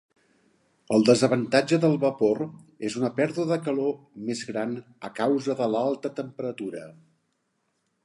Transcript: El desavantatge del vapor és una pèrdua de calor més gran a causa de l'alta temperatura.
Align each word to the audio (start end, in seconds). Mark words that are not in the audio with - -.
El 0.95 1.03
desavantatge 1.09 1.79
del 1.83 1.97
vapor 2.05 2.41
és 2.91 2.97
una 3.01 3.13
pèrdua 3.21 3.47
de 3.53 3.59
calor 3.69 3.95
més 4.31 4.45
gran 4.51 4.77
a 5.11 5.15
causa 5.23 5.61
de 5.63 5.73
l'alta 5.77 6.17
temperatura. 6.23 6.87